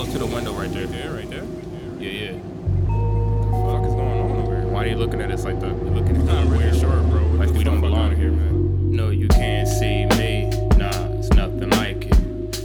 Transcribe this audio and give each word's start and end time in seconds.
all 0.00 0.06
to 0.06 0.18
the 0.18 0.26
window 0.26 0.54
right 0.54 0.72
there. 0.72 0.86
Yeah, 0.86 1.12
right 1.12 1.28
there. 1.28 1.44
Yeah, 1.98 2.10
yeah. 2.10 2.32
What 2.32 3.50
the 3.50 3.72
fuck 3.72 3.86
is 3.86 3.94
going 3.94 4.20
on 4.20 4.30
over 4.30 4.56
here? 4.56 4.66
Why 4.68 4.84
are 4.84 4.86
you 4.86 4.96
looking 4.96 5.20
at 5.20 5.30
us 5.30 5.44
like 5.44 5.60
that? 5.60 5.68
You're 5.68 5.90
looking 5.90 6.16
at 6.16 6.24
Not 6.24 6.46
really 6.46 6.64
weird. 6.64 6.76
sure, 6.76 7.02
bro. 7.02 7.20
What 7.20 7.48
Like 7.48 7.50
we 7.50 7.64
don't 7.64 7.82
belong 7.82 8.16
here, 8.16 8.30
man. 8.32 8.96
No, 8.96 9.10
you 9.10 9.28
can't 9.28 9.68
see 9.68 10.06
me. 10.18 10.48
Nah, 10.78 11.18
it's 11.18 11.28
nothing 11.34 11.68
like 11.70 12.06
it. 12.06 12.16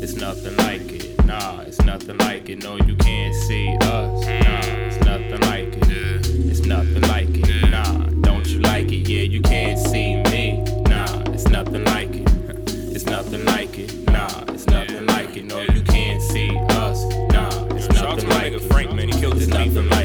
It's 0.00 0.14
nothing 0.14 0.56
like 0.58 0.92
it. 0.92 1.24
Nah, 1.24 1.62
it's 1.62 1.82
nothing 1.82 2.16
like 2.18 2.48
it. 2.48 2.62
No, 2.62 2.76
you 2.76 2.94
can't 2.94 3.34
see 3.34 3.76
us. 3.80 4.24
Nah, 4.24 4.86
it's 4.86 5.04
nothing 5.04 5.40
like 5.40 5.76
it. 5.88 6.26
It's 6.50 6.60
nothing 6.60 7.02
like 7.02 7.28
it. 7.30 7.70
Nah, 7.70 8.06
don't 8.20 8.46
you 8.46 8.60
like 8.60 8.92
it? 8.92 9.08
Yeah, 9.08 9.22
you 9.22 9.42
can't 9.42 9.80
see 9.80 10.22
me. 10.30 10.62
Nah, 10.88 11.22
it's 11.32 11.48
nothing 11.48 11.84
like 11.86 12.14
it. 12.14 12.30
It's 12.94 13.06
nothing 13.06 13.44
like 13.46 13.76
it. 13.80 13.92
Nah, 14.12 14.44
it's 14.54 14.66
nothing 14.68 15.06
like 15.06 15.36
it. 15.36 15.44
No, 15.46 15.60
you 15.62 15.82
nigga. 18.58 18.68
Frank, 18.68 18.92
man. 18.94 19.08
He 19.08 19.20
killed 19.20 19.36
this 19.36 19.48
beat 19.48 19.72
for 19.72 19.82
me. 19.82 19.95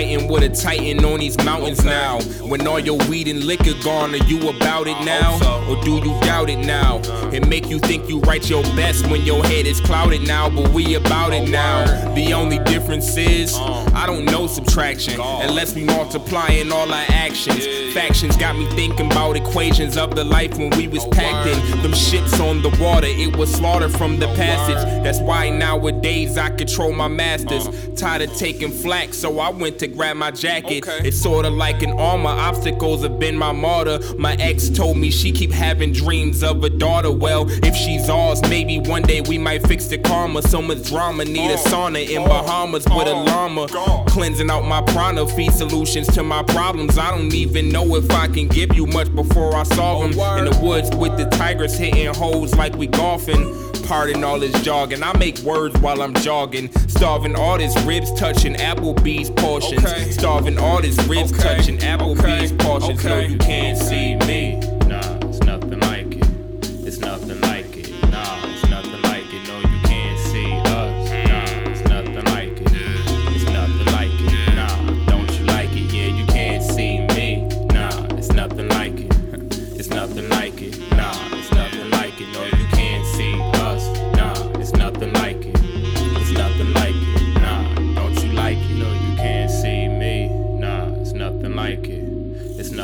Fighting 0.00 0.28
with 0.28 0.42
a 0.42 0.48
titan 0.48 1.04
on 1.04 1.20
these 1.20 1.36
mountains 1.44 1.84
now. 1.84 2.22
When 2.40 2.66
all 2.66 2.80
your 2.80 2.96
weed 3.10 3.28
and 3.28 3.44
liquor 3.44 3.74
gone, 3.84 4.14
are 4.14 4.24
you 4.24 4.48
about 4.48 4.86
it 4.86 4.98
now? 5.04 5.34
Or 5.68 5.76
do 5.84 5.96
you 5.96 6.18
doubt 6.20 6.48
it 6.48 6.56
now? 6.56 7.02
It 7.34 7.46
make 7.46 7.68
you 7.68 7.78
think 7.80 8.08
you 8.08 8.18
write 8.20 8.48
your 8.48 8.62
best 8.62 9.06
when 9.08 9.26
your 9.26 9.44
head 9.44 9.66
is 9.66 9.78
clouded 9.78 10.22
now, 10.26 10.48
but 10.48 10.70
we 10.70 10.94
about 10.94 11.34
it 11.34 11.50
now. 11.50 11.84
The 12.14 12.32
only 12.32 12.58
difference 12.60 13.14
is 13.18 13.54
I 13.54 14.06
don't 14.06 14.24
know 14.24 14.46
subtraction 14.46 15.20
unless 15.20 15.74
we 15.74 15.84
multiplying 15.84 16.72
all 16.72 16.90
our 16.90 17.06
actions. 17.10 17.66
Factions 17.92 18.38
got 18.38 18.56
me 18.56 18.70
thinking 18.70 19.12
about 19.12 19.36
equations 19.36 19.98
of 19.98 20.14
the 20.14 20.24
life 20.24 20.56
when 20.56 20.70
we 20.70 20.88
was 20.88 21.04
packed 21.08 21.46
in. 21.46 21.82
Them 21.82 21.92
ships 21.92 22.40
on 22.40 22.62
the 22.62 22.70
water, 22.80 23.08
it 23.08 23.36
was 23.36 23.52
slaughter 23.52 23.90
from 23.90 24.18
the 24.18 24.28
passage. 24.28 24.82
That's 25.04 25.20
why 25.20 25.50
nowadays 25.50 26.38
I 26.38 26.48
control 26.50 26.94
my 26.94 27.08
masters. 27.08 27.68
Tired 27.96 28.22
of 28.22 28.34
taking 28.36 28.70
flack, 28.70 29.12
so 29.12 29.40
I 29.40 29.50
went 29.50 29.78
to 29.80 29.89
grab 29.94 30.16
my 30.16 30.30
jacket. 30.30 30.86
Okay. 30.86 31.08
It's 31.08 31.16
sorta 31.16 31.50
like 31.50 31.82
an 31.82 31.92
armor. 31.92 32.30
Obstacles 32.30 33.02
have 33.02 33.18
been 33.18 33.36
my 33.36 33.52
martyr. 33.52 33.98
My 34.18 34.34
ex 34.34 34.68
told 34.68 34.96
me 34.96 35.10
she 35.10 35.32
keep 35.32 35.50
having 35.50 35.92
dreams 35.92 36.42
of 36.42 36.62
a 36.64 36.70
daughter. 36.70 37.10
Well, 37.10 37.46
if 37.64 37.74
she's 37.74 38.08
ours, 38.08 38.40
maybe 38.42 38.78
one 38.78 39.02
day 39.02 39.20
we 39.20 39.38
might 39.38 39.66
fix 39.66 39.86
the 39.86 39.98
karma. 39.98 40.42
So 40.42 40.62
much 40.62 40.84
drama, 40.88 41.24
need 41.24 41.50
a 41.50 41.56
sauna 41.56 42.08
in 42.08 42.24
Bahamas 42.24 42.84
with 42.84 43.08
a 43.08 43.14
llama. 43.14 43.68
Cleansing 44.08 44.50
out 44.50 44.64
my 44.64 44.82
prana, 44.82 45.26
feed 45.26 45.52
solutions 45.52 46.06
to 46.14 46.22
my 46.22 46.42
problems. 46.42 46.98
I 46.98 47.10
don't 47.10 47.32
even 47.34 47.68
know 47.68 47.96
if 47.96 48.10
I 48.10 48.28
can 48.28 48.48
give 48.48 48.74
you 48.74 48.86
much 48.86 49.14
before 49.14 49.54
I 49.54 49.62
solve 49.64 50.14
them. 50.14 50.38
In 50.38 50.52
the 50.52 50.58
woods 50.60 50.94
with 50.96 51.16
the 51.16 51.26
tigers 51.26 51.76
hitting 51.76 52.12
holes 52.14 52.54
like 52.54 52.74
we 52.76 52.86
golfing. 52.86 53.54
Pardon 53.90 54.22
all 54.22 54.38
this 54.38 54.52
jogging. 54.62 55.02
I 55.02 55.18
make 55.18 55.38
words 55.40 55.76
while 55.80 56.00
I'm 56.00 56.14
jogging. 56.14 56.70
Starving 56.86 57.34
all 57.34 57.58
this 57.58 57.76
ribs 57.82 58.12
touching 58.12 58.54
Applebee's 58.54 59.30
portions. 59.30 59.84
Okay. 59.84 60.12
Starving 60.12 60.58
all 60.60 60.80
this 60.80 60.96
ribs 61.08 61.32
Okay. 61.32 61.56
touching 61.56 61.78
Applebee's 61.78 62.52
Okay. 62.52 62.64
portions. 62.64 63.04
No, 63.04 63.18
you 63.18 63.36
can't 63.38 63.76
see 63.76 64.14
me. 64.28 64.59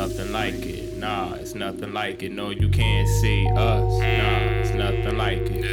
Nothing 0.07 0.31
like 0.31 0.65
it. 0.65 0.97
Nah, 0.97 1.33
it's 1.33 1.53
nothing 1.53 1.91
like 1.91 2.23
it. 2.23 2.31
No, 2.31 2.49
you 2.49 2.69
can't 2.69 3.09
see 3.09 3.45
us. 3.47 3.99
Nah, 3.99 4.61
it's 4.61 4.71
nothing 4.71 5.17
like 5.17 5.39
it. 5.51 5.65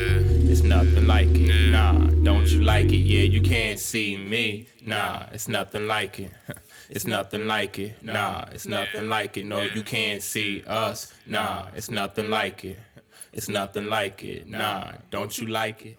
It's 0.51 0.63
nothing 0.63 1.07
like 1.07 1.29
it. 1.29 1.71
Nah, 1.71 1.99
don't 2.25 2.47
you 2.51 2.63
like 2.65 2.87
it? 2.87 2.97
Yeah, 2.97 3.23
you 3.23 3.41
can't 3.41 3.79
see 3.79 4.17
me. 4.17 4.67
Nah, 4.85 5.27
it's 5.33 5.47
nothing 5.47 5.87
like 5.87 6.19
it. 6.21 6.33
It's 6.91 7.07
nothing 7.07 7.47
like 7.47 7.79
it. 7.79 8.03
Nah, 8.03 8.45
it's 8.53 8.67
nothing 8.67 9.09
like 9.09 9.39
it. 9.39 9.47
No, 9.47 9.63
you 9.63 9.83
can't 9.83 10.23
see 10.23 10.63
us. 10.67 11.15
Nah, 11.27 11.69
it's 11.75 11.91
nothing 11.91 12.29
like 12.29 12.63
it. 12.63 12.79
It's 13.33 13.49
nothing 13.49 13.87
like 13.87 14.23
it. 14.23 14.47
Nah, 14.47 14.93
don't 15.11 15.37
you 15.39 15.47
like 15.47 15.87
it? 15.87 15.99